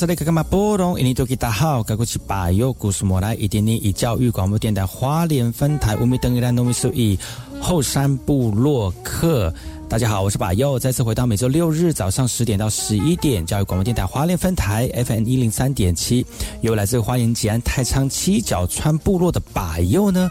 [0.00, 0.98] 是那个干嘛波动？
[0.98, 7.18] 印尼多吉大好，该过去把右故事莫来一点点以教育广播电台花莲分台乌米登伊兰农民数以
[7.60, 9.52] 后山部落客。
[9.90, 16.24] 大家好，我是把右，再次回到每周六日早上十点到十一点教育广播电台花莲分台 FM 一零三点七，
[16.62, 20.30] 由来自花莲吉安太仓七角川部落的把右呢。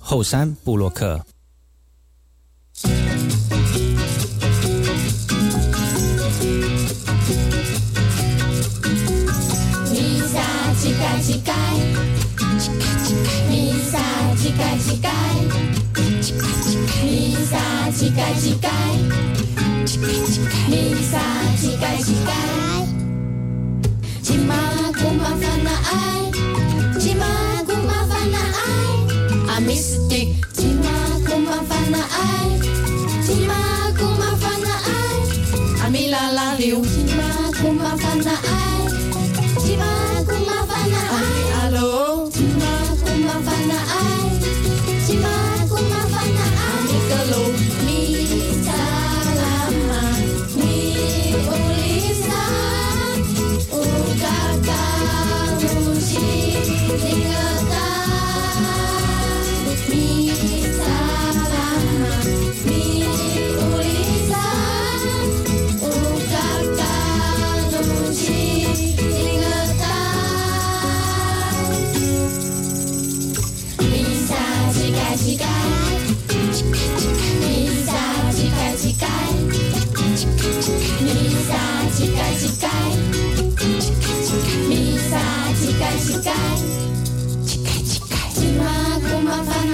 [0.00, 1.24] 后山布洛克。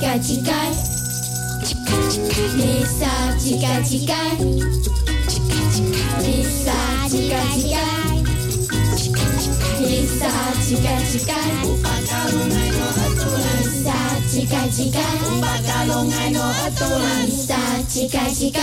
[0.04, 0.52] 撒乞丐乞丐，
[2.58, 3.00] 弥撒
[3.40, 4.14] 乞丐乞丐，
[6.22, 6.68] 弥撒
[7.08, 7.76] 乞丐乞丐，
[9.80, 10.22] 弥撒
[10.62, 11.32] 乞丐乞丐，
[11.64, 13.88] 弥撒
[14.28, 15.00] 乞丐乞丐，
[17.26, 17.48] 弥撒
[17.88, 18.60] 乞丐乞丐。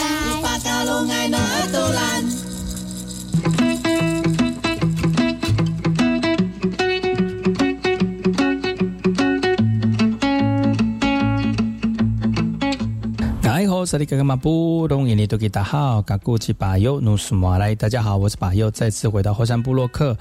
[13.90, 20.16] 萨利格格马布隆印尼多吉达好，嘎古吉巴尤努苏马来，大家好，我是巴尤，再次回到火山部落克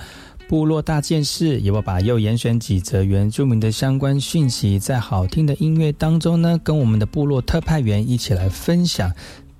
[0.47, 9.13] 部落大件事，由我巴尤严选几则原住民的相关讯息，在好听的音乐当中呢，跟我们的部落特派员一起来分享。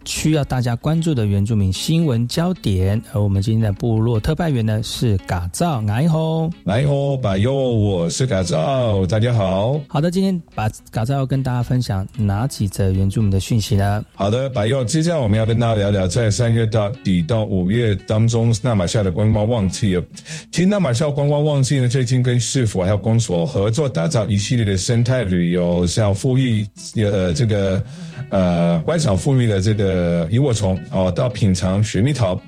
[0.09, 9.79] 需要大家关注的原住民新闻焦点，而我们今天的部落特派员呢是嘎造矮吼，来哦，把哟，我是嘎造，大家好。
[9.87, 14.03] 好的，今天把嘎造要跟大家分享哪几则原住民的讯息呢？
[14.15, 20.03] 好的，把哟，接下来我们要跟大家聊聊，在三月到底到五月当中，纳马夏的观光旺季哦。
[20.51, 27.83] 其实纳马夏观光旺季呢，最近跟市府还有公所合作，打造一系列的生态旅游，像富裕呃这个
[28.31, 32.41] 呃观赏富裕的这个呃萤火虫哦，到品尝水蜜桃，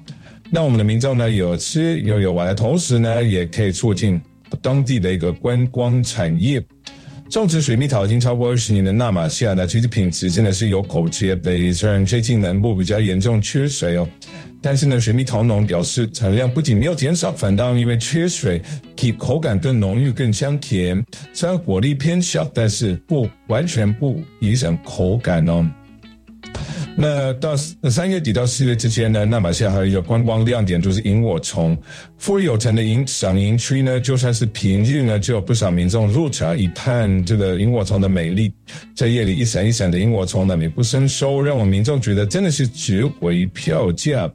[0.49, 4.19] 那我们的民众呢有吃又有玩同时呢，也可以促进
[4.61, 6.63] 当地的一个观光产业。
[7.29, 11.71] 种植水蜜桃已经超过二十年的纳马西亚呢，其实品质真的是有口皆碑。
[11.71, 14.05] 虽然最近南部比较严重缺水哦，
[14.61, 18.61] 但是呢，水蜜桃农表示产量不仅没有减少，反倒因为缺水，
[18.97, 21.01] 其口感更浓郁、更香甜。
[21.33, 25.65] 虽然果粒偏小，但是不完全不影响口感哦。
[27.01, 31.75] 那到三月底到四月之间呢，那马夏还有一个观光亮点就是萤火虫。
[32.19, 38.53] 富裕有城的萤赏萤区呢，就算是平日呢，就有不少民众入场一探这个萤火虫的美丽。
[38.95, 44.31] 在夜里一闪一闪的萤火虫呢，美不胜收，让我们民众觉得真的是值回票价。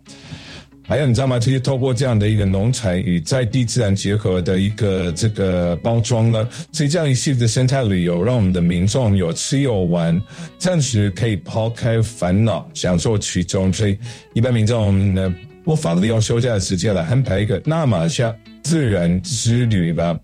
[0.88, 1.36] 还有你知道吗？
[1.36, 10.20] 这些透过这样的一个农产与在地自然结合的一个这个包装呢，所以这样一系列的生态旅游，让我们的民众有吃有玩，
[10.58, 13.72] 暂时可以抛开烦恼，享受其中。
[13.72, 13.98] 所以
[14.32, 20.16] 一般民众呢，不妨利用休假的时间来安排一个纳马夏自然之旅吧。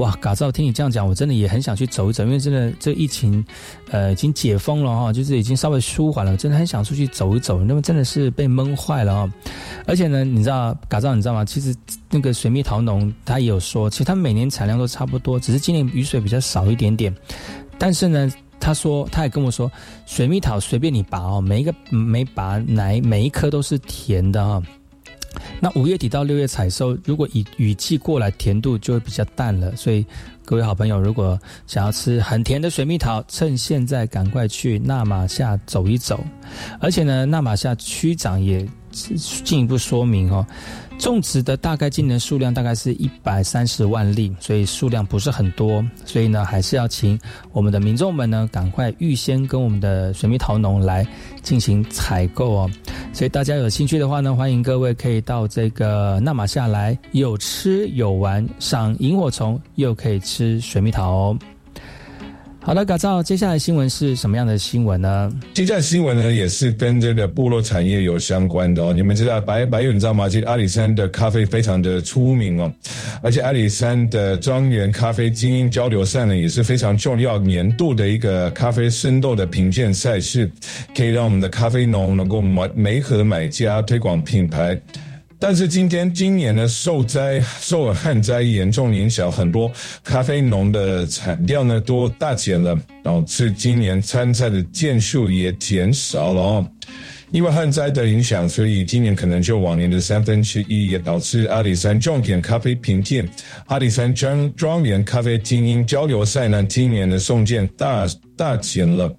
[0.00, 3.44] 哇，嘎造，听你这样讲，我真的也很想去走一走，因为真的这疫情，
[3.90, 7.62] 呃，已经解封了哈，就是已经稍微舒缓了，真的很想出去走一走。
[7.62, 9.34] 那么真的是被闷坏了啊！
[9.86, 11.44] 而且呢，你知道嘎造，你知道吗？
[11.44, 11.74] 其实
[12.08, 17.14] 那个水蜜桃农他也有说，其实他每年产量都差不多，只是今年雨水比较少一点点。
[17.78, 19.70] 但是呢，他说他也跟我说，
[20.06, 24.62] 水蜜桃随便你拔哦，每一个每拔哪每一颗都是甜的哈。
[25.60, 29.74] 那五月底到六月采收，如果以雨季过来，甜度就会比较淡了。
[29.76, 30.04] 所以
[30.44, 36.24] 各位好朋友，如果想要吃很甜的水蜜桃，趁现在赶快去纳马夏走一走。
[36.80, 40.44] 而且呢，纳马夏区长也进一步说明哦。
[41.00, 47.18] 种植的大概今年数量大概是一百三十万粒，所以数量不是很多，所以呢，还是要请
[47.52, 51.06] 我们的民众们呢，赶快预先跟我们的水蜜桃农来
[51.42, 52.70] 进行采购哦。
[53.12, 61.38] 所以大家有兴趣的话呢，欢迎各位可以到这个纳马夏来，有吃有玩，赏萤火虫，又可以吃水蜜桃哦。
[62.62, 63.22] 好的，改造。
[63.22, 65.32] 接下来新闻是什么样的新闻呢？
[65.54, 68.92] 接下来新闻呢，也是跟这个部落产业有相关的哦。
[68.92, 70.28] 你们知道白白玉，你知道吗？
[70.28, 72.70] 其实阿里山的咖啡非常的出名哦，
[73.22, 80.48] 而且阿里山的庄园咖啡精英交流赛呢，也是非常重要年度的一个咖啡深度的评鉴赛事，
[80.94, 84.78] 可以让我们的咖啡农能够买媒合买家推广品牌。
[85.40, 89.72] 但是今天今年呢，受灾受了旱灾严重影响，很多
[90.04, 96.66] 咖啡农的产量呢都大减了，导致今年参赛的件数也减少了哦。
[97.32, 103.26] 因为旱灾的影响，所以今年可能就往年的三分之一，也导致阿里山重点咖啡评鉴、
[103.66, 108.04] 阿里山庄庄园咖啡精英交流赛呢，今年的送件大
[108.36, 109.10] 大减了。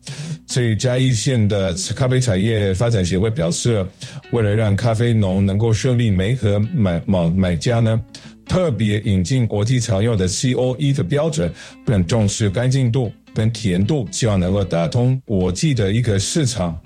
[0.51, 3.85] 所以嘉义县的咖啡产业发展协会表示，
[4.31, 8.01] 为了让咖啡农能够顺利媒合买买买家呢，
[8.45, 11.49] 特别引进国际常用的 COE 的标准，
[11.85, 16.77] 更重视干净度跟甜度，希望能够打通国际的一个市场。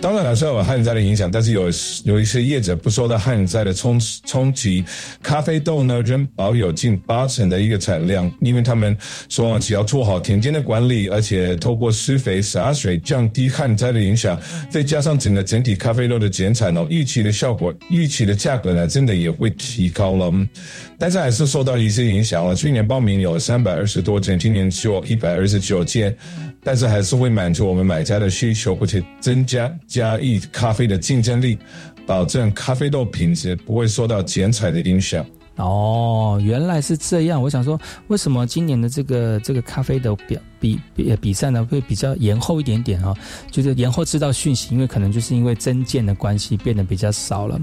[0.00, 1.64] 当然了，受有旱灾的影响，但是有
[2.04, 4.84] 有一些业者不受到旱灾的冲冲击，
[5.20, 8.96] 咖啡豆呢仍保有近八成的一个产量，因为他们
[9.28, 14.40] 说只要做好田间的管理，而且透过施肥洒水降低旱灾的影响，
[14.70, 20.32] 再加上整个整体咖啡豆的减产哦，预期的效果，预期的价格呢，真的也会提高了。
[20.96, 26.16] 但是还是受到一些影响了，去年报名有三百二十多件，今年只有一百二十九件。
[26.68, 31.56] 但是还是会满足我们买家的需求，而且增加嘉益咖啡的竞争力，
[32.06, 35.24] 保证咖啡豆品质不会受到剪彩的影响。
[35.56, 37.42] 哦，原来是这样。
[37.42, 43.14] 我想说，为什么今年的这个这个咖啡的比比比比赛呢会比较延后一点点啊？
[43.50, 47.58] 就是延后知道讯息，因为可能就是因为增建的关系变得比较少了。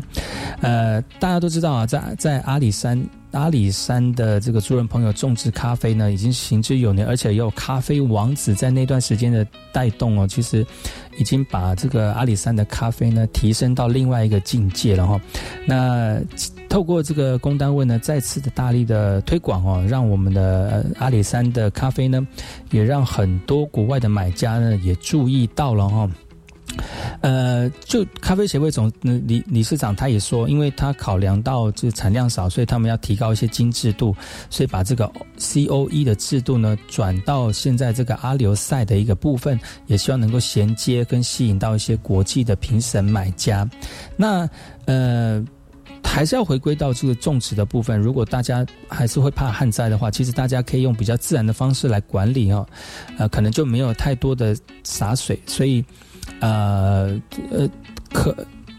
[0.61, 3.07] 呃，大家都知道啊，在在阿里山。
[3.35, 10.65] 阿里山的这个族人朋友种植咖啡呢，已经行之有年，而且也有咖啡王子在那段时间的带动哦，其实
[11.17, 15.21] 已经把这个阿里山的咖啡呢提升到另外一个境界了哈。
[15.67, 16.17] 那
[16.69, 22.25] 透过这个工单位呢，再次的大力的推广哦，让我们的阿里山的咖啡呢，
[22.71, 26.09] 也让很多国外的买家呢也注意到了哈。
[27.21, 34.15] 呃，就咖啡协会总理理事长他也说，因为他考量到这产量少，所以他们要提高一些精致度，
[34.49, 43.67] 所以把这个 C O E 的制度呢转到现在这个阿留赛的一个部分，也希望能够衔接跟吸引到一些国际的评审买家。
[44.15, 44.47] 那
[44.85, 45.43] 呃，
[46.03, 47.99] 还是要回归到这个种植的部分。
[47.99, 52.67] 如果大家还是会怕旱灾的话，其实大家可以用比较自然的方式来管理哦，
[53.17, 55.83] 呃，可能就没有太多的洒水，所以。
[56.39, 57.69] 呃呃，
[58.11, 58.35] 可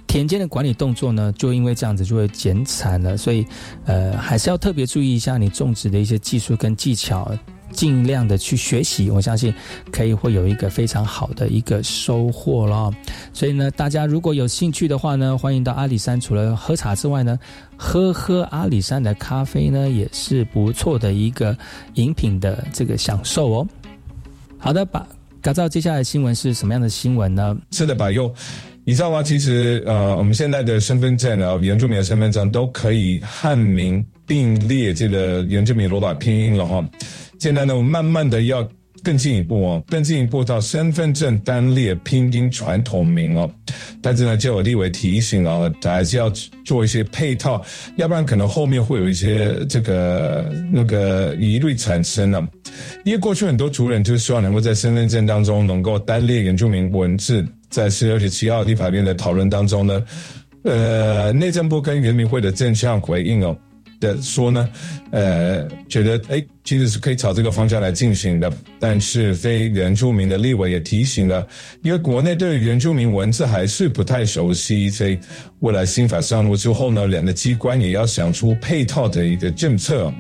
[0.07, 3.47] 田间的管理动作呢，就因为这样子就会减产了，所以
[3.85, 7.31] 呃还是要特别注意一下你种植的一些技术跟技巧，
[7.73, 9.53] 尽量的去学习，我相信
[9.91, 12.91] 可以会有一个非常好的一个收获了。
[13.33, 17.38] 所以呢，大家如果有兴趣的话呢，欢迎到阿里山，除了喝茶之外呢，
[17.76, 21.57] 喝喝阿里山的咖啡呢，也是不错的一个
[21.95, 23.67] 饮品的这个享受哦。
[24.57, 25.07] 好的，把。
[25.47, 27.57] 改造接下来新闻是什么样的新闻呢？
[27.71, 28.11] 是的，吧？
[28.11, 28.35] 又，
[28.85, 29.23] 你知道吗？
[29.23, 36.85] 其实呃，我们现在的身份证啊，原住民的身份证都可以汉名并列这个原住民罗马拼音了哈。
[37.38, 38.69] 现在呢，我们慢慢的要。
[39.06, 43.48] 更进一步哦，更进一步到身份证单列拼音传统名哦，
[44.02, 46.28] 但是呢，就有立委提醒哦，还是要
[46.64, 52.44] 做一些配套，要不然可能后面会有一些这个那个疑虑产生了。
[53.04, 60.02] 因为过去很多族人就是希望能够在身份证当中能够单列原住民文字，在四月十七号立法院的讨论当中呢，
[60.64, 63.56] 呃，内政部跟原民会的正向回应哦。
[64.00, 64.69] 的说呢，
[65.11, 68.53] 呃，觉得哎，其实是可以朝这个方向来进行的。
[68.79, 71.47] 但是非原住民的立委也提醒了，
[71.83, 75.19] 因为国内对原住民文字还是不太熟悉，所以
[75.61, 80.12] 未来新法上路之后呢，两个机关也要想出配套的一个政策。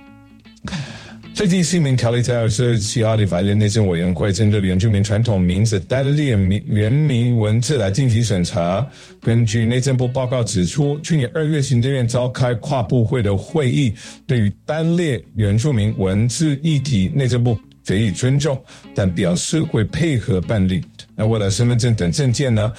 [1.36, 8.84] 最近新民条例在二十七号立法院内政委员会针对原住民传统名字单列名原名文字来进行审查。
[9.20, 13.92] 根据内政部报告指出，去年二月行政院召开跨部会的会议，
[14.26, 18.58] 对于单列原住民文字议题，内政部给予尊重，
[18.94, 20.82] 但表示会配合办理。
[21.14, 22.72] 那为了身份证等证件呢，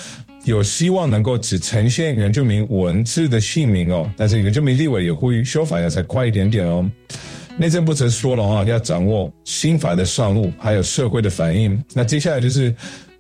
[0.46, 4.12] 有希望能够只呈现原住民文字的姓名哦。
[4.18, 6.90] 但是原住民立委也呼吁修法要再快一点点哦。
[7.60, 11.84] 内政部则说了啊，要掌握新法的上路，还有社会的反应。
[11.94, 12.74] 那接下来就是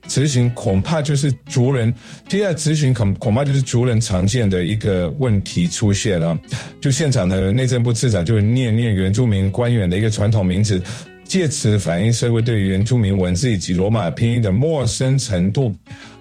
[0.07, 1.91] 执行，恐怕就是族人。
[2.29, 6.37] 接下来执行恐恐怕就是族人常见的一个问题出现了。
[6.79, 10.79] 就现场的内政部次长就念念原住民官员的一个传统名字，
[11.23, 15.75] 借此反映社会对原住民文字以及罗马拼音的陌生程度。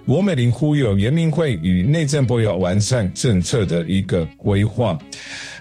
[0.06, 4.96] 罗美玲呼吁原民会与内政部要完善政策的一个规划。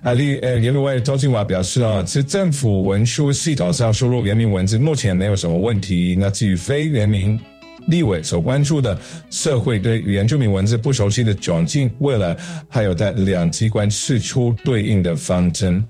[0.02, 6.16] 啊，立呃，原民会周静华表示啊，是政府文书系统上输入原民文字目前没有什么问题。
[6.20, 7.40] 那至于非原民
[7.88, 8.98] 立委所关注的
[9.30, 12.36] 社会对原住民文字不熟悉的窘境，未来
[12.68, 15.84] 还有在两机关释出对应的方针。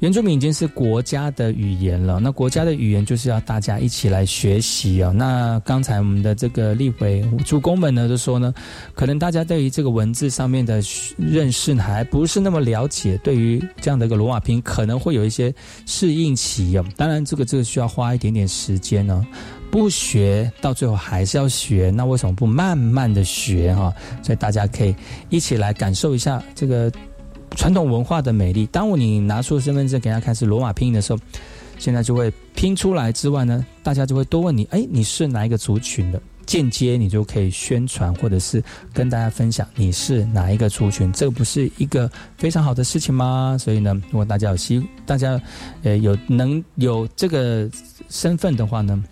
[0.00, 5.10] 原住民已经是国家的语言了，那国家的语言就是要大家一起来学习啊。
[5.10, 8.52] 那刚才我们的这个立委主公们呢，就说呢，
[8.94, 10.82] 可能大家对于这个文字上面的
[11.16, 15.52] 认识还不是那么了解，对于这样的一个罗马拼可能会有一些
[15.86, 16.84] 适应期啊。
[16.96, 19.26] 当然，这个这个需要花一点点时间呢。
[19.70, 23.92] 不学到最后还是要学，那为什么不慢慢的学哈？
[24.22, 24.94] 所以大家可以
[25.28, 26.92] 一起来感受一下这个。
[27.54, 28.66] 传统文化的美丽。
[28.66, 31.18] 当你拿出身份证给他看是罗马拼音的时候，
[31.78, 36.20] 现在就会拼出来之外呢，大家就会多问你：哎，你是哪一个族群的？
[36.44, 43.56] 间接你就可以宣传或者是跟大家分享你是哪一个族群，这不是一个非常好的事情吗？
[43.58, 45.40] 所以呢，如果大家有希，大家
[45.82, 47.70] 呃有能有这个
[48.10, 49.02] 身份的话呢？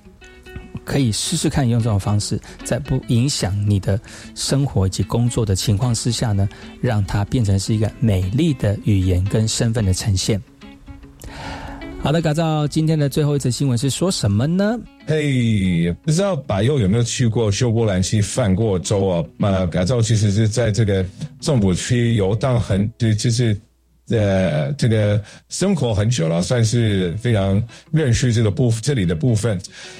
[0.85, 4.01] 可以试试看用这种方式，在不影响你的
[4.35, 6.49] 生活以及工作的情况之下呢，
[6.81, 10.43] 让它变成是一个美丽的语言跟身份的呈现。
[12.01, 14.79] 好的，改造今天的最后一则新闻是说什么呢？
[15.07, 19.25] 嘿，不知道百佑有没有去过修波兰西泛过州啊？
[19.39, 21.05] 那改造其实是在这个
[21.41, 23.57] 政府区游荡很，对，就是。
[24.11, 29.59] 呃，这个生活很久了，算是非常认识这个部这里的部分。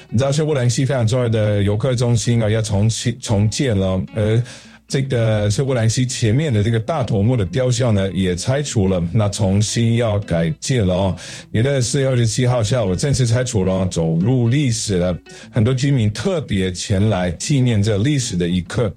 [0.09, 3.99] 你知道，修波兰西非常重要的游客中心啊，要重新重建了。
[4.15, 4.41] 而
[4.87, 11.15] 这个修波兰西前面的这个大头目的雕像呢，也拆除了，那重新要改建了哦。
[11.51, 15.17] 也在四月二十七号下午正式拆除了，走入历史了。
[15.51, 18.93] 很多居民特别前来纪念这历史的一刻。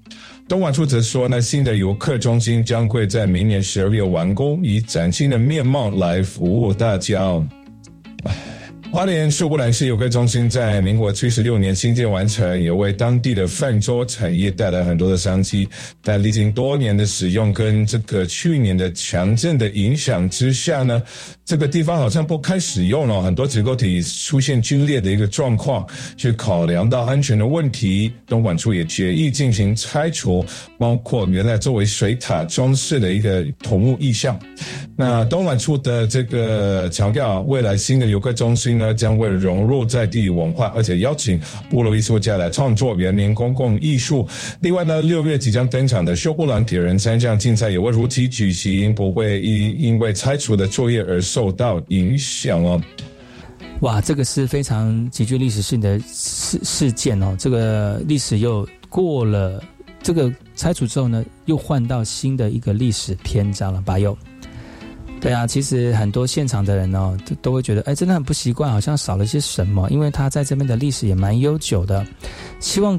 [0.49, 7.21] 东莞处则说呢，新的游客中心将会在明年十二月完工，以崭新的面貌来服务大家。
[8.91, 15.69] 花莲秀布兰市游客中心在民国七十六年新建完成，也为当地的饭桌产业带来很多的商机。
[16.03, 21.01] 但历经多年的使用跟这个去年的强震的影响之下呢，
[21.45, 25.87] 这个地方好像不开使用了，很多结构体出现龟裂的一个状况。
[26.17, 30.45] 去考量到安全的问题，东莞处也决议进行拆除，
[30.79, 34.37] 包括原来作为水塔装饰的一个桐木意象。
[35.01, 38.77] 那东莞处的这个强调，未来新的游客中心。
[38.79, 41.39] 呢，将会融入在地文化，而且邀请
[41.71, 44.27] 部落艺术家来创作园林公共艺术。
[44.61, 52.83] 另外呢，六月即将登场的修布兰铁人三项竞赛也会如期举行，不会因因为拆除的作业而受到影响哦。
[53.83, 57.37] 哇，这个是非常极具历史性的事事件哦。
[57.39, 59.63] 这个历史又过了，
[60.03, 64.19] 这个拆除之后呢，又换到新的一个历史篇章了，巴佑。
[65.21, 69.89] 对啊，其实很多现场的人呢，都都会觉得，哎，真的很不习惯，好像少了些什么。
[69.91, 72.07] 因为他在这边的历史也蛮悠久的，
[72.61, 72.99] 希望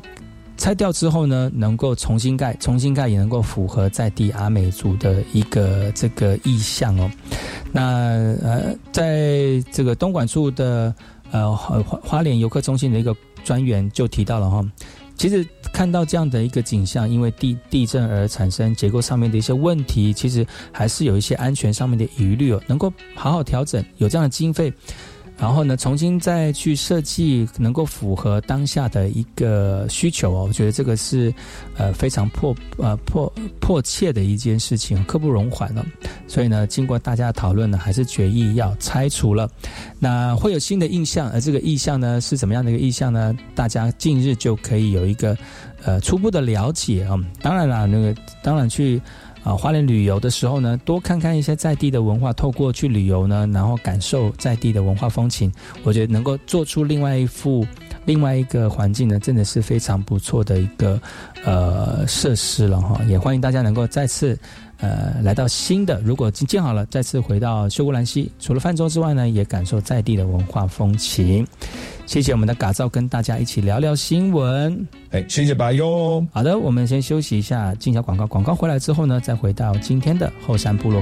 [0.57, 7.09] 拆掉之后呢，能够重新盖，重新盖也能够符合在地阿美族的一个这个意向哦。
[7.71, 7.81] 那
[8.43, 10.93] 呃，在这个东莞处的
[11.31, 14.65] 呃花花莲游客中心的一个专员就提到了哈。
[15.19, 22.61] 其实看到这样的一个景象，因为地地震而产生结构上面的一些问题，其实还是有一些安全上面的疑虑哦。
[22.67, 24.73] 能够好好调整，有这样的经费，
[25.39, 31.33] 然后呢，重新再去设计能够符合当下的一个需求哦，我觉得这个是
[31.77, 35.85] 呃非常迫呃迫迫切的一件事情，刻不容缓了。
[36.27, 39.49] 所以呢，经过大家的讨论呢，还是决议要拆除了。
[39.97, 43.33] 那会有新的印象，而这个意象呢是怎么样的一个意象呢？
[43.55, 45.37] 大家近日就可以有一个
[45.85, 47.17] 呃初步的了解啊。
[47.41, 49.01] 当然啦，那个当然去。
[49.43, 55.51] 啊，花莲旅游的时候呢，多看看一些在地的文化，透过去旅游呢，然后感受在地的文化风情，
[55.83, 57.65] 我觉得能够做出另外一幅、
[58.05, 61.01] 另外一个环境呢，真的是非常不错的一个
[61.45, 63.01] 呃设施了哈。
[63.05, 64.37] 也欢迎大家能够再次。
[64.79, 71.45] 呃，来到新的，如果建好了，再次回到修姑兰溪，除了泛舟之外呢，也感受在地的文化风情。
[72.05, 74.87] 谢谢我们的嘎造，跟大家一起聊聊新闻。
[75.11, 76.25] 哎，谢谢白哟。
[76.31, 78.25] 好的，我们先休息一下，进小广告。
[78.25, 81.01] 广告回来之后呢，再回到今天的后山部落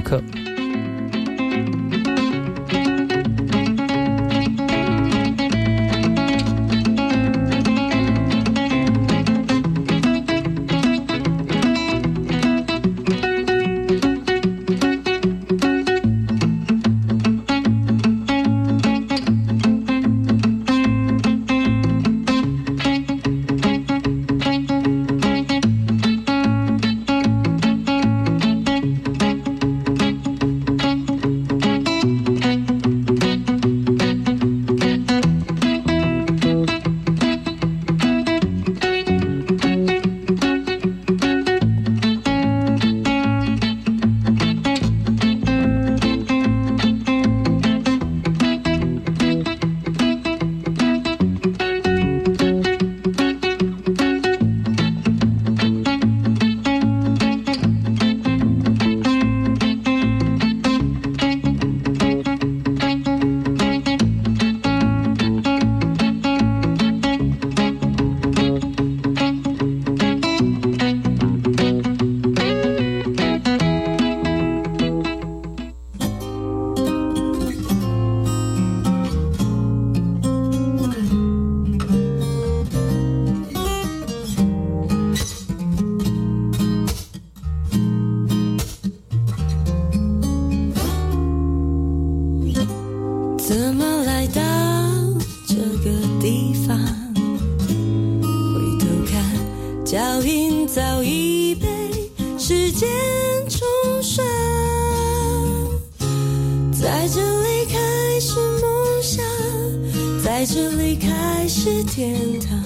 [111.98, 112.56] 天堂，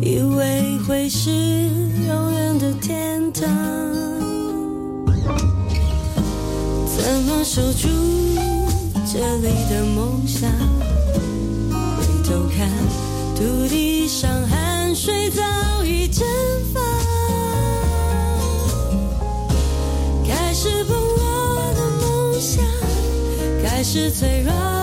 [0.00, 3.42] 以为会是永远的天堂。
[6.86, 7.88] 怎么守住
[9.04, 10.48] 这里的梦想？
[11.72, 12.68] 回头看
[13.34, 15.42] 土地上，汗水早
[15.84, 16.24] 已蒸
[16.72, 16.80] 发。
[20.24, 22.62] 开始不落的梦想，
[23.60, 24.77] 开始脆弱。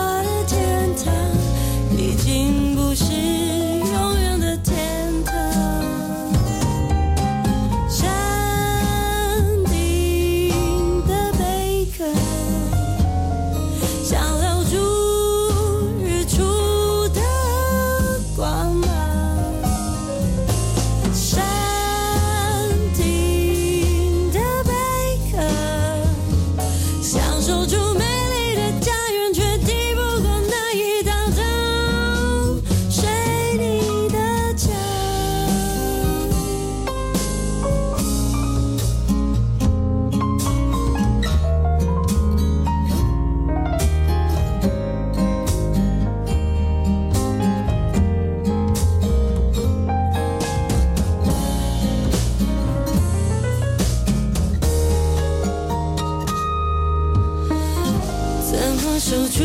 [59.28, 59.42] 出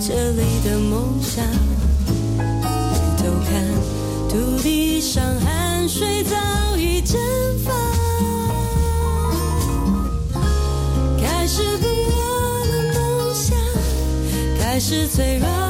[0.00, 1.44] 这里的梦想
[2.62, 3.62] 回头看
[4.28, 7.18] 土地上汗水早已蒸
[7.64, 7.72] 发。
[11.20, 13.56] 开始不落的梦想
[14.58, 15.69] 开始脆弱。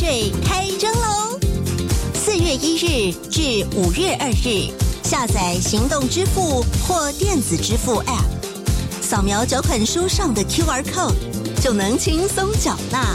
[0.00, 1.38] 税开征喽！
[2.14, 8.24] 四月一日至五月二日，下载行动支付或电子支付 App，
[9.02, 11.12] 扫描缴款书上的 QR code，
[11.62, 13.14] 就能轻松缴纳。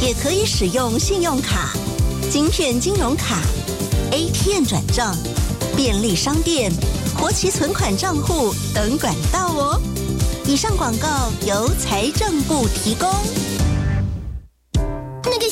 [0.00, 1.72] 也可以使用信用卡、
[2.30, 3.40] 金片金融卡、
[4.12, 5.12] ATM 转账、
[5.74, 6.70] 便利商店、
[7.18, 9.80] 活期存款账户等管道哦。
[10.46, 11.08] 以上广告
[11.44, 13.10] 由财政部提供。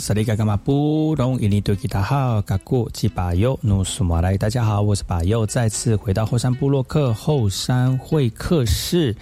[0.00, 9.14] 萨利嘎嘎马布隆伊尼多吉达好，嘎古吉巴尤努苏马来，大家好，我是巴尤，再次回到后山部落克后山会客室。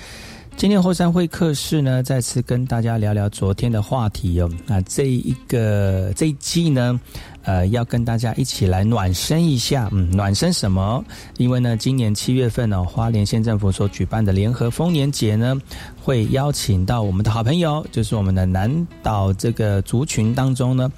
[0.56, 4.48] 今天后山会客室呢，再次跟大家聊聊昨天的话题哦。
[4.66, 6.98] 那这一个这一季呢，
[7.48, 9.88] 呃，要跟大家一起来暖身一下。
[9.90, 11.02] 嗯，暖身什么？
[11.38, 15.58] 因为呢，今年七月份呢、哦，花莲县政府所举办的联合丰年节呢，
[15.98, 18.70] 会邀请到我们的好朋友，就是我们的南
[19.02, 20.92] 岛这个族群当中呢，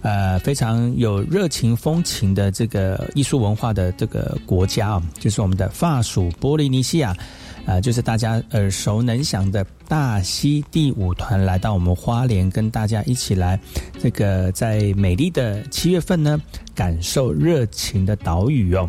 [0.00, 7.14] 呃，非常有热情风情的这个艺术文化的这个国家哦，就是我们的法属波利尼西亚。
[7.66, 13.58] 啊、就是大家耳熟能详的大溪第五团来到我们花莲，跟大家一起来
[13.98, 16.40] 这个在美丽的七月份呢，
[16.74, 18.88] 感受热情的岛屿哦。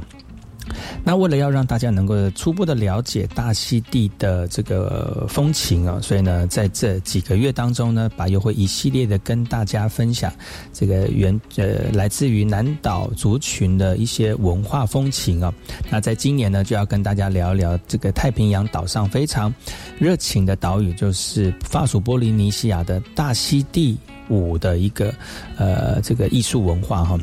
[1.03, 10.31] 那为了要让大家能够初步的了解大溪地的这个风情啊，所以呢，在这几个月当中呢，把又会一系列的跟大家分享
[10.73, 15.53] 这个原呃来自于南岛族群的一些文化风情啊。
[15.89, 19.53] 那在今年呢，就要跟大家聊一聊这个太平洋岛上非常
[19.99, 23.97] 热情的岛屿，就是法属波利尼西亚的大溪地
[24.29, 25.13] 舞的一个
[25.57, 27.19] 呃这个艺术文化哈。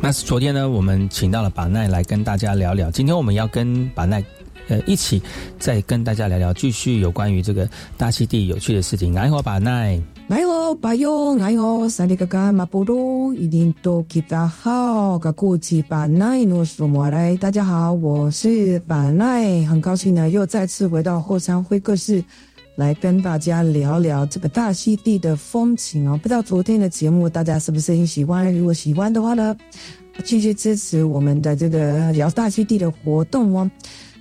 [0.00, 2.90] 那昨天呢，我们请到了把奈来跟大家聊聊。
[2.90, 4.22] 今天我们要跟把奈，
[4.68, 5.22] 呃，一起
[5.58, 9.14] 再跟大家聊聊，继续有关于这个大溪地有趣的事情。
[9.14, 22.22] 来好，把奈，来好，巴友，来好，萨利嘎嘎马布鲁，一定都给大好，嘎古吉把奈诺苏莫来，大家好，我是把奈，很高兴呢，又再次回到后山会客室。
[22.76, 26.18] 来跟大家聊聊这个大溪地的风情哦。
[26.20, 28.52] 不知道昨天的节目大家是不是很喜欢？
[28.52, 29.56] 如果喜欢的话呢，
[30.24, 33.70] 继续支持我们的这个聊大溪地的活动哦。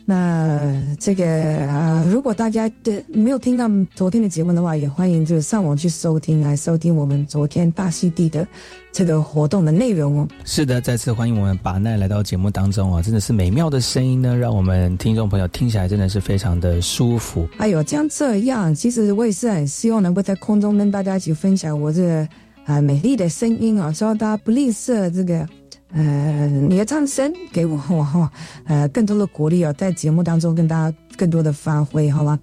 [0.05, 0.59] 那
[0.99, 1.25] 这个
[1.65, 8.45] 啊，如果大家的没有听到昨天的节目的话，也欢迎就是上网去收听，来收听我们昨天大溪地的
[8.91, 10.27] 这个活动的内容哦。
[10.43, 17.47] 是的，再次欢迎我们把奈来到节目当中啊，真的是美妙的声音呢，让我们听众朋友听起来真的是非常的舒服。
[17.57, 22.27] 哎呦，这样这样，其实我也是很希望能够在空中跟大家一起分享我这个
[22.65, 25.47] 啊美丽的声音啊，希望大家不吝啬这个。
[25.93, 28.31] 呃你的唱声给我哈
[28.65, 32.39] 呃更多的鼓励哦，在节目当中跟大家更多的发挥，好吗？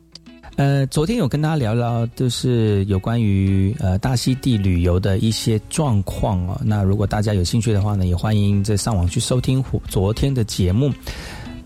[0.56, 6.60] 呃，昨天有跟大家聊聊，就是有关于呃大溪地旅游的一些状况哦。
[6.62, 10.92] 那如果大家有兴趣的话呢，也欢迎在上网去收听昨天的节目。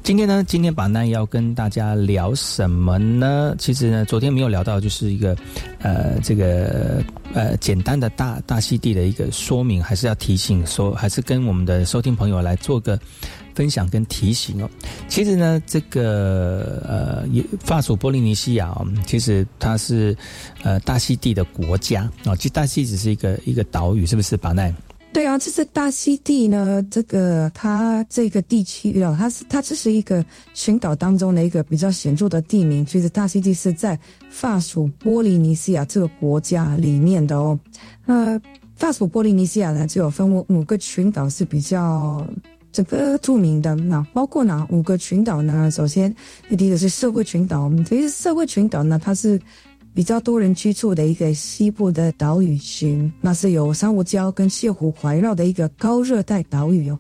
[0.05, 3.55] 今天呢，今天把那要跟大家聊什么呢？
[3.59, 5.35] 其实呢，昨天没有聊到，就是一个
[5.79, 13.01] 呃这个呃简单的大大溪地的一个说明，还是要提醒说，还是跟我们的收听朋友来做个。
[13.55, 14.69] 分享跟提醒哦，
[15.07, 17.25] 其实呢，这个呃，
[17.61, 20.13] 法属波利尼西亚哦，其实它是
[20.65, 24.37] 呃大溪地的国家哦，其实大溪只是一个一个岛屿，是不是？
[24.37, 24.75] 巴奈？
[25.15, 33.97] 对啊，这是大溪地呢，这个它这个地区啊，它是它这是一个群岛当中的一个比较显著的地名，其实大溪地是在
[34.29, 37.57] 法属波利尼西亚这个国家里面的哦。
[38.07, 38.41] 呃，
[38.75, 42.27] 法属波利尼西亚呢，就有分五五个群岛是比较。
[42.73, 45.71] 这个著名的那包括哪五个群岛呢？
[45.71, 46.13] 首先，
[46.59, 47.71] 第一个是社会群岛。
[47.89, 49.41] 其实社会群岛呢，它是
[49.95, 56.99] 比较多人居住的一个西部的岛屿群，那是有珊瑚礁跟泻湖环绕的一个高热带岛屿哦。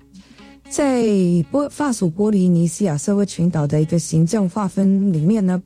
[0.70, 1.04] 在
[1.50, 5.62] 波法属波利尼西亚社会群岛的一个行政划分里面呢，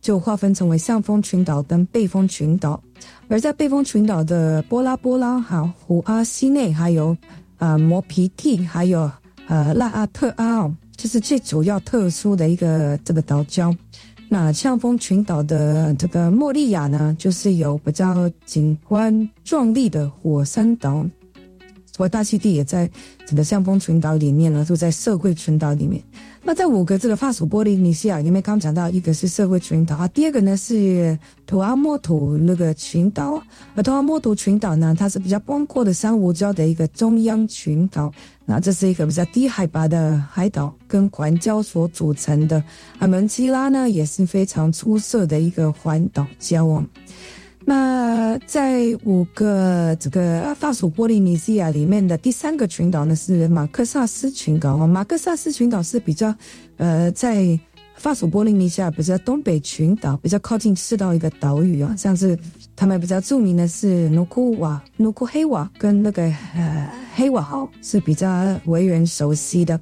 [0.00, 2.82] 就划分成为上风群岛跟背风群岛。
[3.28, 7.16] 而在背风群岛的波拉波拉、哈胡阿西内，还有
[7.56, 9.10] 啊摩皮蒂，还有。
[9.46, 13.76] 呃，拉阿特阿哦，这是最主要特殊的一个这个岛礁。
[14.34, 21.06] 那象峰群岛的这个莫利亚呢，就是有比较景观壮丽的火山岛。
[21.92, 22.90] 所以大溪地也在
[23.24, 26.02] 整个象峰群岛里面呢，就在社会群岛里面。
[26.46, 33.42] 那在五个这个法属波利尼西亚里面，刚讲到一个是社会群岛啊，第二个呢是图阿莫图那个群岛。
[33.74, 38.12] 而图阿莫图群岛呢，它是比较广阔的珊瑚礁的一个中央群岛。
[38.44, 42.62] 那这是一个比较低海拔的海岛跟环礁所组成的。
[42.98, 46.84] 而门基拉呢，也是非常出色的一个环岛礁哦。
[47.66, 56.34] 那在五个这个法属波利尼西亚里面的第三个群岛呢，是马克萨斯群岛马克萨斯群岛是比较，
[56.76, 57.58] 呃，在
[57.96, 61.94] 法属波利尼西亚比较东北群岛，比较靠近赤道一个岛屿啊。
[61.96, 62.38] 像是
[62.76, 66.24] 他们比较著名的是努库瓦、努库黑瓦跟那个
[66.54, 68.28] 呃黑瓦号是比较
[68.66, 69.80] 为人熟悉的。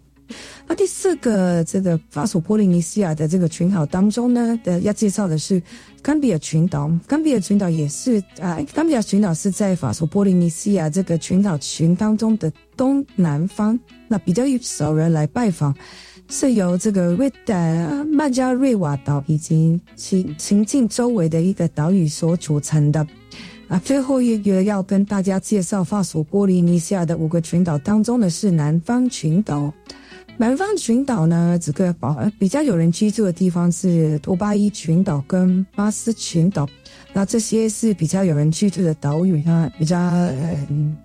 [0.66, 5.62] 那第四个这个法属波利尼西亚的这个群岛当中呢，的要介绍的是
[6.02, 6.90] 冈比亚群岛。
[7.06, 15.74] 冈比亚群岛也是啊，冈比亚群岛是在法属波利尼西亚这个群岛群当中的东南方，那比较少人来拜访，
[16.28, 17.54] 是由这个瑞达
[18.04, 23.06] 曼加瑞瓦岛以及其邻近周围的一个岛屿所组成的。
[23.68, 29.72] 啊，最后一个要跟大家介绍法属波利尼西亚的五个群岛当中的是南方群岛。
[30.38, 36.68] 南方群岛呢，这个保比较有人居住的地方是多巴伊群岛跟巴斯群岛，
[37.12, 40.10] 那这些是比较有人居住的岛屿啊，比较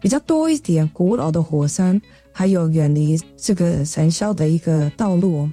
[0.01, 5.47] 比较多一点古老的火山，还有远离这个尘嚣的一个道路。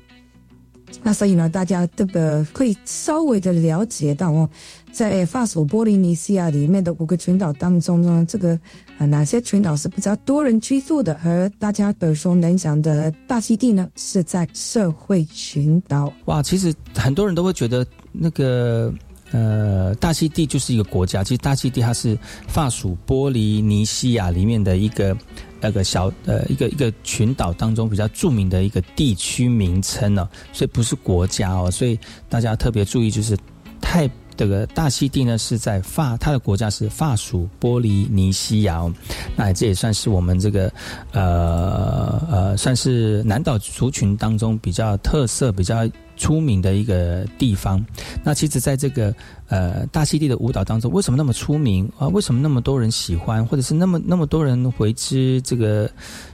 [1.02, 4.48] 那所以呢，大家这个可以稍微的了解到哦，
[4.94, 8.58] 在法属波利尼西亚里面的五个群岛当中呢，这个
[8.98, 16.12] 呃哪些群岛是比较多人居住的，而大家耳熟能详的大溪地呢，是在社会群岛。
[16.26, 18.94] 哇，其实很多人都会觉得那个
[19.32, 25.16] 呃大溪地就是一个国家，其实大溪地它是法属波利尼西亚里面的一个。
[25.60, 33.34] 那个小呃一个一个群岛当中比较著名的一个地区名称呢，所以不是国家哦，所以大家特别注意，就是
[33.80, 38.82] 太这个大溪地呢是在法，它的国家是法属波利尼西亚，
[39.36, 40.72] 那这也算是我们这个
[41.12, 45.88] 呃呃算是南岛族群当中比较特色比较。
[46.16, 47.84] 出名的一个地方，
[48.22, 49.12] 那其实，在这个
[49.48, 52.06] 呃大溪地的舞蹈当中，为什么那么出名啊？
[52.06, 55.90] 为什么那么多人喜欢，或者是那么那么多人为之这个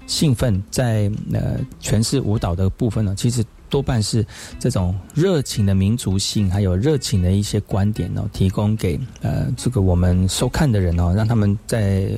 [0.07, 3.15] 兴奋，在呃诠释舞蹈的部分呢？
[3.17, 3.43] 其实。
[3.71, 4.27] 多半是
[4.59, 12.11] 这种热情的民族性，还有热情的一些观点哦，提供给呃这个我们收看的人哦，让他们在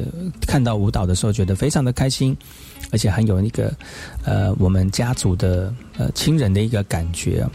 [0.47, 2.37] 看到舞蹈的时候觉得非常的开心，
[2.91, 3.73] 而且很有一个
[4.25, 7.47] 呃我们家族的呃亲人的一个感觉。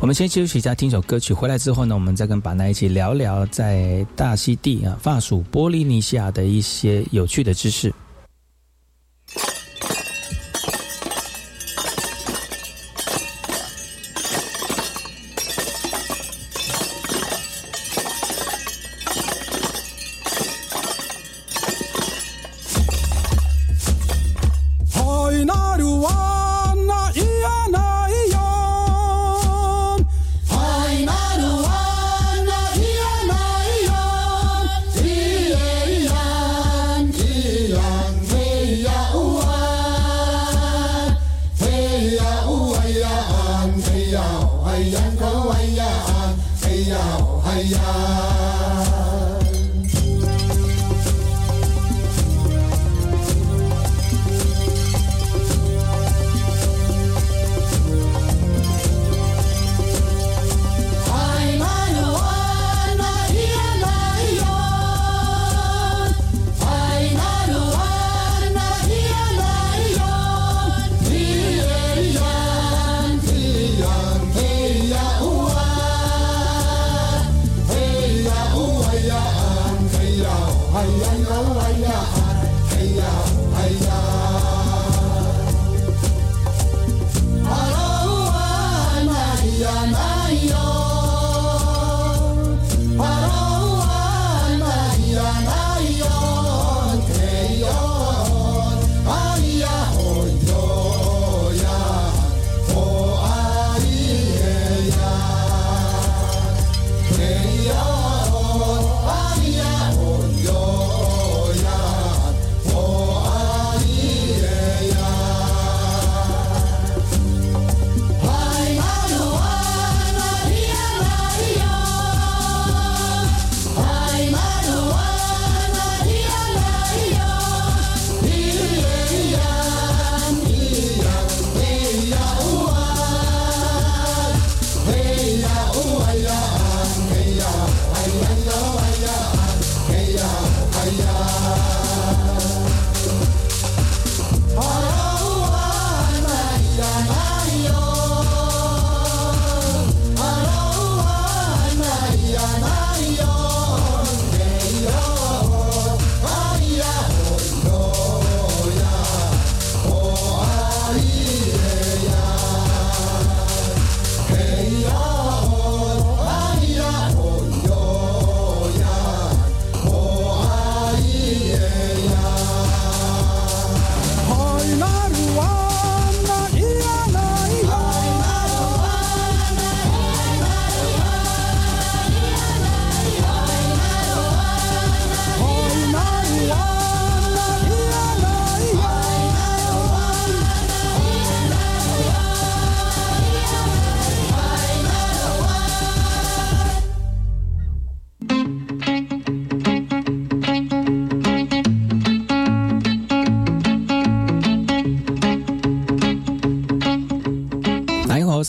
[0.00, 7.92] 我们先休息一下，听首歌曲，回来之后呢，我们再跟板奈一起聊聊在大溪地啊，法属波利尼西亚的一些有趣的知识。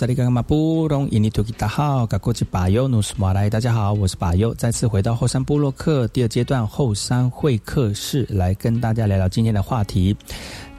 [0.06, 10.16] 萨利格马布隆伊尼图吉达好，嘎过去巴尤努斯马来，大家好，我是巴尤，再次回到后山部落克第二阶段后山会客室，来跟大家聊聊今天的话题。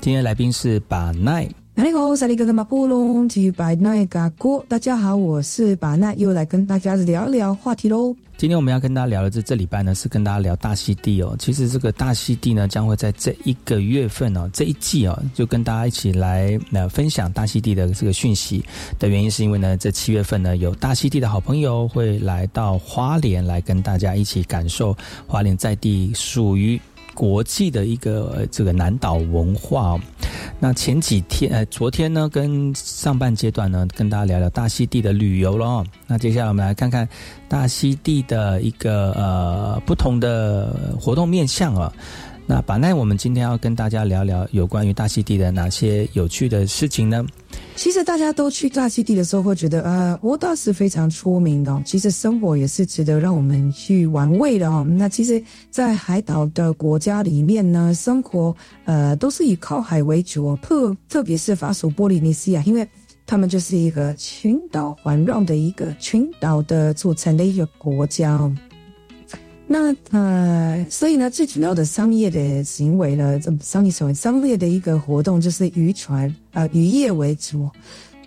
[0.00, 1.48] 今天来宾是巴奈。
[1.78, 8.16] 你好，萨利格马布隆吉巴奈嘎过，大家好，我是巴奈，又来跟大家聊聊话题喽。
[8.38, 11.36] 今天我们要跟大家聊的这这礼拜呢，是跟大家聊大溪地哦。
[11.38, 18.64] 其实这个大溪地呢，将会在这一个月份哦，这一季哦，就跟大家一起来呃分享大溪地的这个讯息
[18.98, 24.96] 的原因，是因为呢，这七月份呢，有大溪地的好朋友会来到花莲来跟大家一起感受
[25.26, 26.80] 花莲在地属于
[27.16, 29.98] 国际的一个这个南岛文化。
[30.58, 35.84] 那前几天呃，昨天呢，跟上半阶段呢，跟大家聊聊大溪地的旅游了。
[36.06, 37.08] 那接下来我们来看看
[37.48, 41.92] 大溪地的一个呃不同的活动面向啊。
[42.48, 47.26] 那把奈，我们今天要跟大家聊聊有关于大溪地的哪些有趣的事情呢？
[47.74, 51.82] 其实大家都去大溪地的时候，会觉得呃，我倒是非常出名的。
[51.84, 54.86] 其实生活也是值得让我们去玩味的哦。
[54.88, 62.86] 那其实，在海岛的国家里面呢，生活呃都是以靠海为主，特特别是法属波利尼西亚，因为
[63.26, 68.38] 他们就是一个群岛环绕的一个群岛的组成的一个国家。
[69.68, 77.68] 那呃，所以呢，最主要的商业的行为呢，这商业行为商业的一个活动就是渔船啊渔业为主。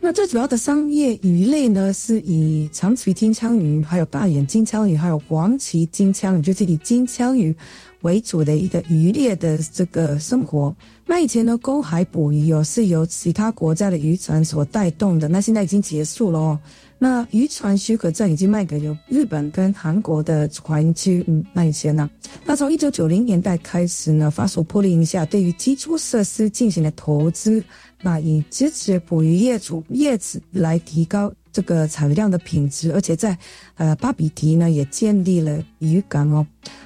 [0.02, 7.56] 那最主要的商业鱼类呢，是以长鳍金枪鱼、还有大眼金枪鱼、还有黄鳍金枪鱼，就是以金枪鱼
[8.02, 10.76] 为主的一个渔猎的这个生活。
[11.06, 16.60] 那以前呢，公海捕鱼哦，是由其他国家的渔船所带动的，那现在已经结束了哦。
[17.02, 22.10] 那渔船许可证已经卖给有日本跟韩国的船只，嗯，那以前呢？
[22.46, 27.64] 那从一九九零年代开始呢，法属波利尼西亚对于基础设施进行了投资，
[28.02, 33.38] 那以支持捕鱼业主业子来提高这个产量的品质，而且在
[33.76, 36.46] 呃巴比提呢也建立了渔港哦。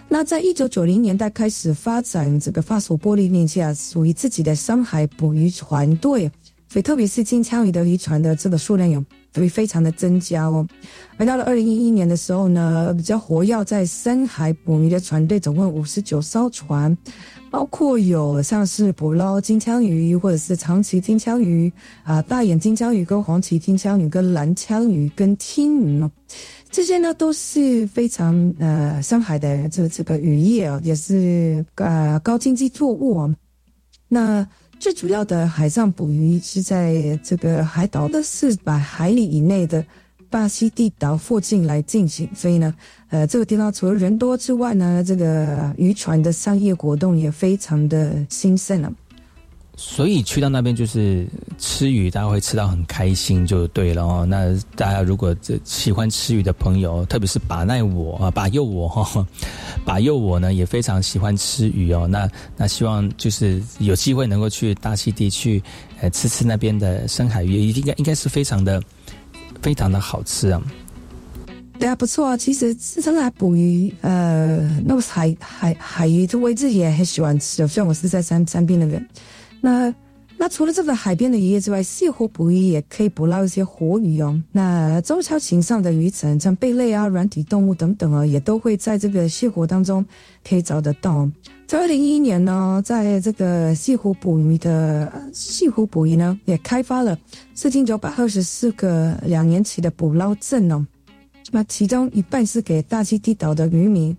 [0.09, 6.31] 那在一九九零年代开始发展这个法属波利尼西亚属于自己的深海捕鱼船队。
[6.69, 9.05] 所以特别是金枪鱼的渔船的这个数量有
[9.35, 10.67] 会非常的增加哦。
[11.17, 16.97] 而到了二零一一年的时候呢，比较活跃在深海捕鱼的船队总共五十九艘船，
[17.53, 21.71] 包括有像是捕捞金枪鱼或者是长鳍金枪鱼
[22.03, 26.09] 啊、大眼金枪鱼跟黄鳍金枪鱼跟蓝枪鱼跟听鱼哦。
[26.71, 33.35] 这些呢都是非常呃上海的这这个渔业哦，也是呃高经济作物哦。
[34.07, 34.43] 那
[34.79, 39.85] 最主要的海上捕鱼是在这个海岛的四百海里以内的
[40.33, 42.73] 巴西地岛附近来进行，所以呢，
[43.09, 48.91] 呃，这个地方除了人多之外呢，这个渔船的商业活动也非常的兴盛了。
[49.75, 51.27] 所以去到那边就是
[51.59, 54.25] 吃鱼，大家会吃到很开心，就对了哦。
[54.27, 59.27] 那大家如果这喜欢吃鱼的朋友，特别是把奈我啊，把佑我 哈，
[59.85, 62.07] 把佑我呢也非常喜欢吃鱼哦。
[62.07, 62.27] 那
[62.57, 65.61] 那希望就是有机会能够去大溪地去，
[66.01, 68.81] 呃，吃吃那边的深海鱼，应该应该是非常的
[69.63, 70.61] 非常的好吃啊。
[71.79, 72.37] 对啊，不错啊。
[72.37, 77.67] 其实深海捕鱼，呃，那个海海海鱼，这我自己也很喜欢吃的。
[77.67, 79.03] 虽然我是在山山边那边。
[79.59, 79.93] 那
[80.43, 84.37] 那除了这个海边的渔业之外，西湖捕鱼也可以捕捞一些活鱼哦。
[84.51, 90.05] 那中小型上的鱼层，像贝类啊、软体动物等等啊，也都会在这个西湖当中
[90.45, 91.31] 可以找得到。
[91.65, 97.17] 在二零一一年呢，在这个西湖捕鱼的西湖捕鱼呢，也开发了
[97.55, 100.85] 四千九百二十四个两年期的捕捞证哦。
[101.51, 104.13] 那其中一半是给大溪地岛的渔民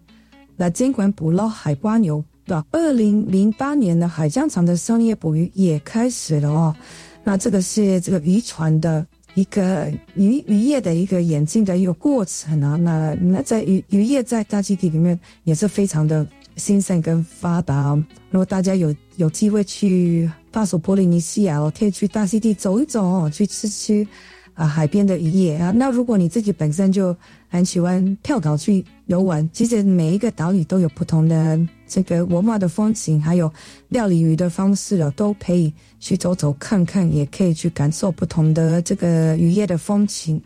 [0.56, 2.24] 来监管捕捞海瓜牛。
[2.46, 2.64] 对吧？
[2.72, 6.74] 二零零八年的海江场的商业捕鱼也开始了哦。
[7.22, 12.76] 那这个是这个渔船的一个渔渔业的一个演进的一个过程啊。
[12.76, 16.26] 那那在渔渔业在大溪地里面也是非常的
[16.56, 17.94] 兴盛跟发达。
[18.30, 24.06] 如果大家有有机会去巴索波利尼西亚哦，可以去大溪地走一走哦，去吃吃
[24.54, 25.70] 啊海边的渔业啊。
[25.70, 27.14] 那如果你自己本身就
[27.48, 31.60] 很喜欢跳岛去游玩，其实每一个岛屿都有不同的。
[31.86, 33.52] 这个文化的风情，还有
[33.90, 40.40] 料理鱼的方式啊，都可以去走走看看，也可以去感受不同的这个渔业的风情。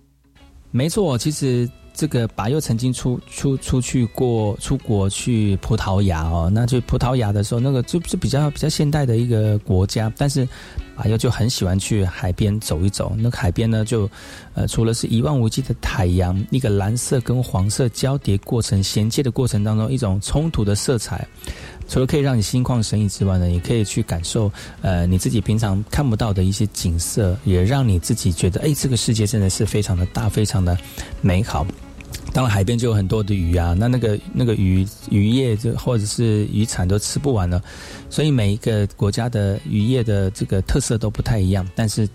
[0.73, 10.47] 没错，其实这个把又曾经出出出去过出国去葡萄牙哦，那去葡萄牙的时候，那个就是比较比较现代的一个国家，但是
[10.99, 13.15] 啊又就很喜欢去海边走一走。
[13.17, 14.11] 那海边呢，就
[14.55, 21.27] 呃除了是一望无际的海洋，一个蓝色跟黄色交叠过程衔接的过程当中，一种冲突的色彩。
[21.89, 30.77] 除了可以让你心旷神怡之外呢，也可以去感受呃你自己平常看不到的一些景色，也让你自己觉得哎，这个世界真的是非常的大，非常的
[31.23, 31.67] 美好。
[32.33, 37.63] 当然，海边就有很多的鱼啊，那那个那个鱼渔业就或者是渔产都吃不完了，
[38.11, 41.69] 所以每一个国家的渔业的这个特色都不太一样。
[41.75, 42.09] 但是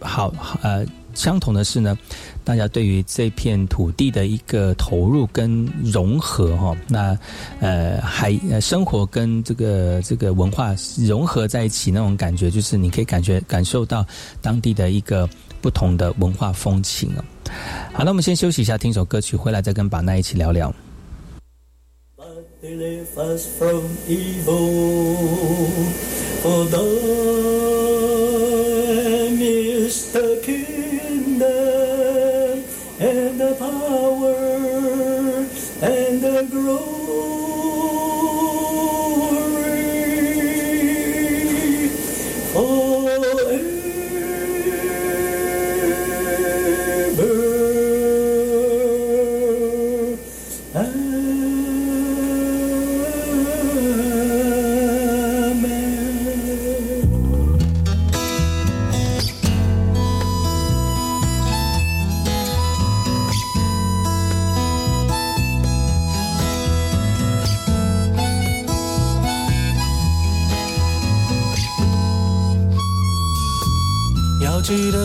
[0.00, 0.32] 好
[0.62, 0.86] 呃。
[1.12, 1.98] 相同的是呢，
[2.44, 7.18] 大家对于这片土地的一个投入跟融合哈，那
[7.58, 10.72] 呃海呃生活跟这个这个文化
[11.04, 14.06] 融合在一起那种感觉，就是你可以感觉感受到
[14.40, 15.28] 当地的一个
[15.60, 17.24] 不同的文化风情啊。
[17.92, 20.74] 好，那我们先休息一下，听首歌曲，回来再跟宝奈一起聊聊。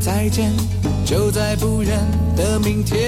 [0.00, 0.50] 再见，
[1.04, 2.00] 就在不远
[2.34, 2.98] 的明天。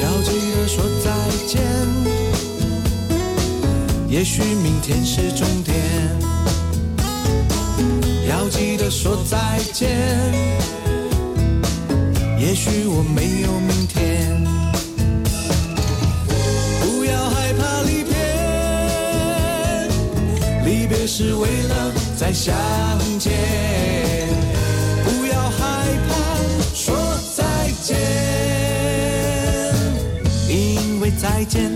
[0.00, 1.10] 要记得说再
[1.46, 1.60] 见，
[4.08, 5.81] 也许明天是终点。
[8.62, 9.90] 记得说再见。
[12.38, 14.40] 也许我没有明天，
[16.80, 18.14] 不要害怕离别，
[20.64, 22.54] 离别是为了再相
[23.18, 23.32] 见。
[25.04, 25.58] 不要害
[26.08, 26.14] 怕
[26.72, 26.94] 说
[27.34, 27.42] 再
[27.82, 27.98] 见，
[30.48, 31.68] 因为再见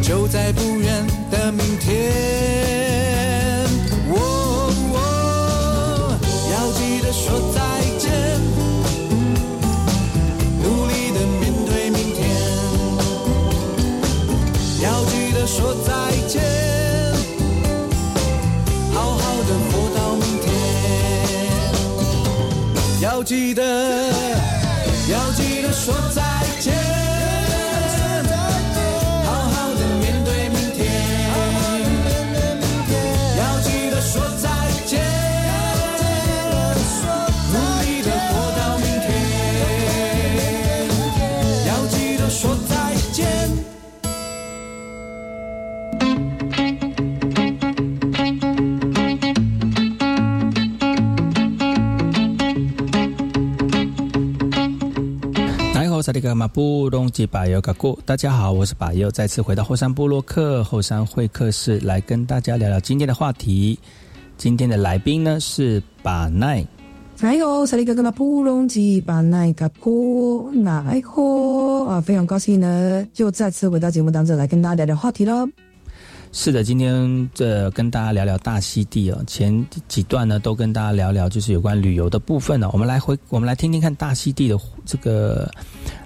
[0.00, 2.57] 就在不远的明天。
[23.28, 23.62] 记得，
[25.10, 26.22] 要记得说再
[26.58, 26.77] 见，
[56.08, 63.78] 萨利格马布隆吉巴尤嘎古，大家好，我是巴尤，再次回到后山部落克后山会客室，来跟大家聊聊今天的话题。
[64.38, 66.66] 今天的来宾呢是巴奈，
[67.20, 75.46] 哎呦萨利格格马布隆吉巴奈嘎古奈霍啊，非常高兴呢，就再次回到节目当中来跟大家聊聊话题喽。
[76.30, 79.22] 是的，今天这跟大家聊聊大溪地哦。
[79.26, 85.50] 前几段呢，都跟大家聊聊就是有关旅游的部分呢、我们来回，我们来听听看大溪地的这个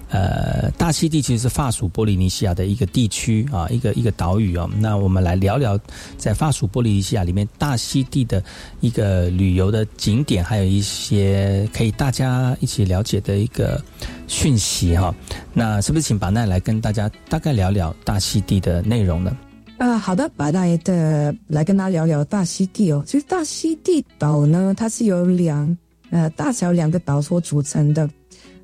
[0.09, 4.67] 呃，大溪地其实是法属波利尼西亚的一个地区啊，一个一个岛屿哦。
[4.79, 5.77] 那我们来聊聊
[6.17, 8.41] 在法属波利尼西亚里面大溪地的
[8.79, 13.79] 一个旅游的景点，还有一些可以大家一起了解的一个
[14.27, 15.13] 讯息哈、
[15.53, 19.35] 那是不是请巴奈来跟大家大概聊聊大溪地的内容呢？
[19.77, 23.03] 啊，好的，把大家的来跟大家聊聊大溪地哦。
[23.05, 25.75] 其实大溪地岛呢，它是由两
[26.09, 28.09] 呃大小两个岛所组成的。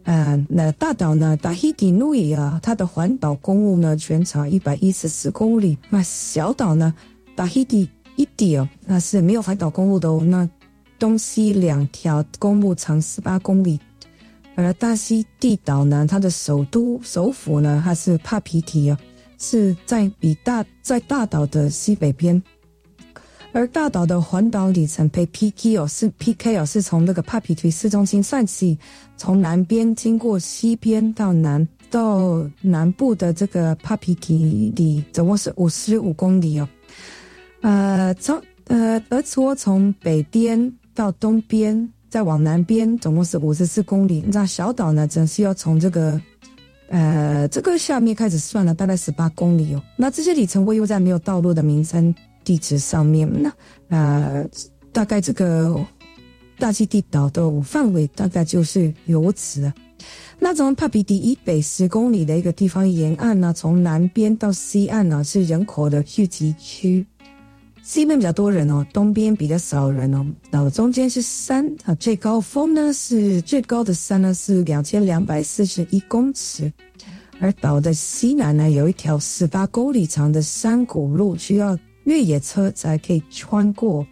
[0.03, 5.77] 呃，那大岛呢，大溪地努伊啊，它的环岛公路呢全长一百一十四公里。
[5.89, 6.93] 那小岛呢，
[7.35, 10.21] 大溪地一地哦，那是没有环岛公路的哦。
[10.23, 10.47] 那
[10.97, 13.79] 东西两条公路长十八公里。
[14.55, 18.97] 而大溪地岛呢，它的首都首府呢，它是帕皮提哦。
[19.39, 22.41] 是在比大在大岛的西北边，
[23.53, 28.77] 而大岛的环岛里程碑 PK 哦是 PK 哦是从那个帕皮提市中心算起，
[29.17, 36.67] 从南边经过西边到南到南部的这个帕皮提里，总共是五十五公里哦。
[37.61, 44.23] 呃，从呃，而说从北边到东边，再往南边，总共是五十四公里。
[44.27, 46.21] 那小岛呢，则是要从这个。
[46.89, 49.81] 呃，这个下面开始算了，大概十八公里哦。
[49.95, 52.13] 那这些里程位又在没有道路的名称
[52.43, 53.53] 地址上面，那
[53.89, 54.43] 呃，
[54.91, 55.79] 大概这个
[56.57, 59.71] 大溪地岛的范围大概就是如此。
[60.39, 67.05] 那从帕比迪以北十公里的一个地方沿岸呢，从南边到西岸呢是人口的聚集区，
[67.89, 70.23] 西边比较多人哦，东边比较少人哦。
[70.51, 76.71] 然后中间是山啊，最高峰呢是最高的山呢是两千两百四十一公尺，
[77.39, 84.05] 而岛的西南呢有一条十八公里长的山谷路，需要越野车才可以穿过。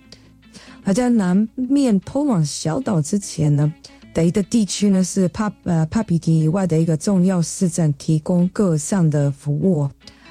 [0.83, 3.71] 而在南面通往小岛之前呢，
[4.11, 9.87] 的一个地区呢是帕呃帕皮提以外的一个重要市镇，提供各项的服务。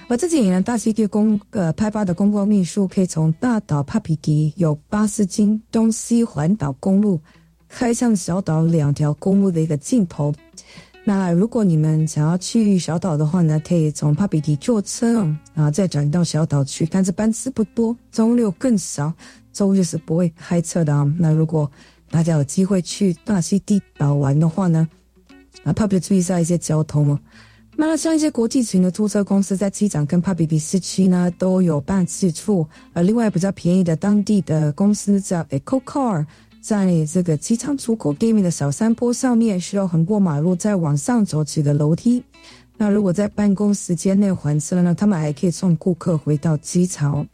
[0.09, 7.21] 我自己呢，大溪地公呃派发的公共秘书可以从大岛帕皮迪有巴斯金东西环岛公路
[7.69, 10.33] 开向小岛两条公路的一个尽头。
[11.03, 16.87] 那如果你们想要去小岛的话呢，可以从帕皮迪坐车啊，再转到小岛去。
[16.87, 19.13] 但是班次不多，周六更少，
[19.53, 21.05] 周日是不会开车的啊。
[21.19, 21.69] 那如果
[22.11, 24.89] 大家有机会去大溪地岛玩的话呢，
[25.65, 27.19] 啊，特别注意一下一些交通哦。
[27.79, 36.27] 那像一些国际型的租车公司在机场跟帕比比市区呢都有办事处，而另外比较便宜的当地的公司叫 Eco Car，
[36.61, 42.25] 在这个机场出口对面的小山坡上面需要横过马路再往上走几个楼梯。
[42.79, 47.27] 那如果在办公时间内还车呢，他们还可以送顾客回到机场。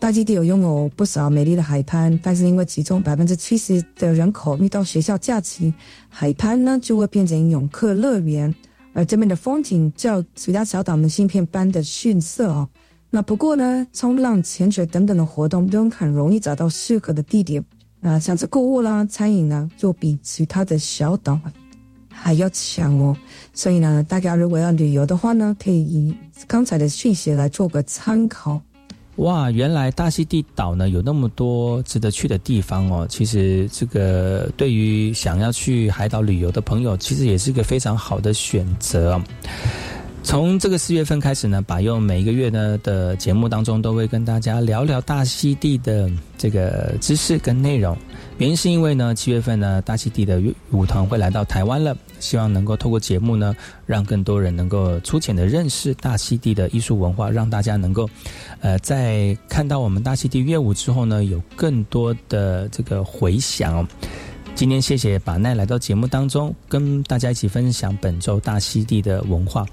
[0.00, 5.72] 大基地有拥有不少美丽的海滩，但是因为其中百分之七十的人口遇到学校假期，
[6.08, 8.52] 海滩呢就会变成泳客乐园。
[8.98, 12.68] 而这边的风景较其他小岛们芯片般的逊色哦，
[13.10, 17.64] 那不过呢，冲浪、潜水等等的活动都很容易找到适合的地点。
[18.00, 21.38] 那像是购物啦、餐饮呢，就比其他的小岛
[22.10, 23.16] 还要强哦。
[23.54, 26.16] 所以呢，大家如果要旅游的话呢，可以以
[26.48, 28.60] 刚才的讯息来做个参考。
[29.18, 33.06] 哇，原来大溪地岛呢有那么多值得去的地方哦。
[33.10, 39.20] 其实这个对于想要去海岛旅游的朋友，其实也是一个非常好的选择。
[40.22, 47.96] 从这个四月份开始呢，把用每一个月呢的节目当中，都会跟大家聊聊大溪地的这个知识跟内容。
[48.38, 58.08] 原因是因为呢，七月份呢，大溪地的舞团会来到台湾了，希望能够透过节目呢，让更多人能够粗浅的认识大溪地的艺术文化，让大家能够，
[58.60, 63.84] 呃，在看到我们大溪地乐舞之后呢，有更多的这个回响。
[64.54, 69.64] 今天谢谢把奈来到节目当中，跟大家一起分享本周大溪地的文化。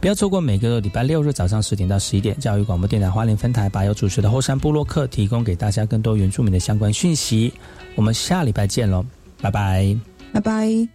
[0.00, 7.52] 不要错过每个礼拜六日早上十点到十一点，教育广播电台花莲分台把有主持的后山部落客提供给大家更多原住民的相关讯息。
[7.94, 9.04] 我们下礼拜见喽，
[9.40, 9.96] 拜拜，
[10.32, 10.88] 拜拜。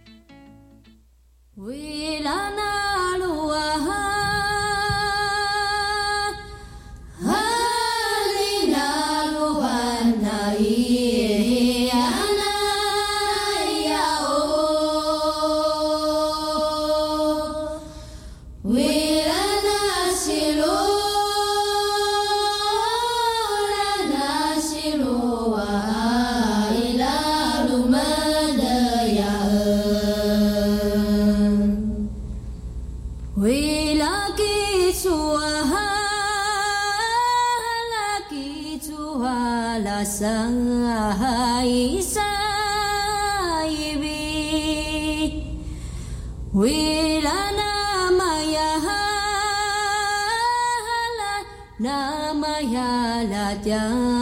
[53.68, 54.17] 呀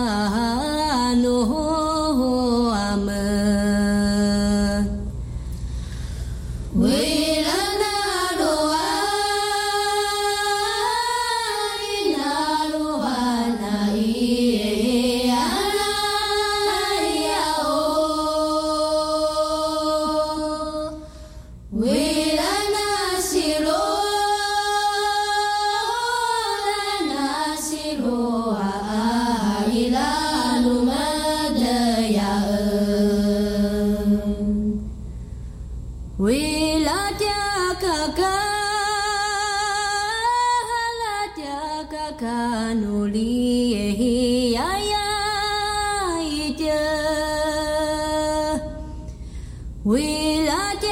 [49.87, 50.89] 为了爹，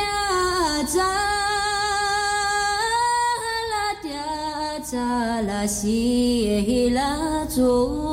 [0.87, 1.05] 咱，
[3.41, 4.13] 为了爹，
[4.85, 8.04] 咱拉西拉走。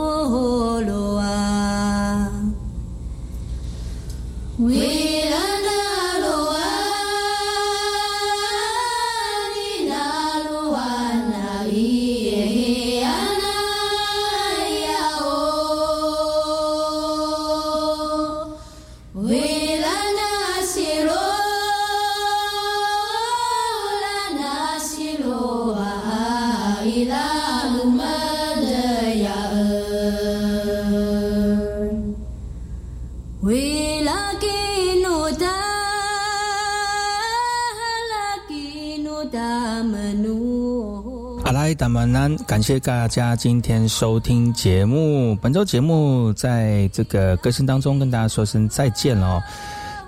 [42.48, 45.36] 感谢大家今天收听节目。
[45.36, 49.44] 本周节目在这个歌声当中跟大家说声再见了哦。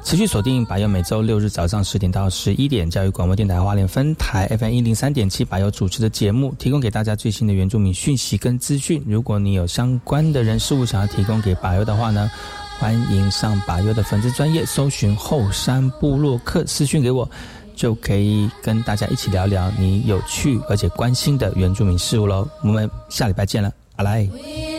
[0.03, 9.03] 持续锁定百优每周六日早上十点到十一点，教育广播电台花莲分台 FM 一零三点七，百优主持的节目，提供给大家最新的原住民讯息跟资讯。
[9.05, 12.31] 如果你有相关的人事物想要提供给百优的话呢，
[12.79, 17.29] 欢迎上百优的粉丝专业搜寻后山部落客私讯给我。
[17.75, 22.47] 就可以跟大家一起聊聊你有趣而且关心的原住民事物喽。
[22.61, 24.72] 我们下礼拜见了，阿来。